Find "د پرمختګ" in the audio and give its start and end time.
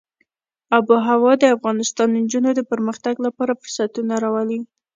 2.55-3.15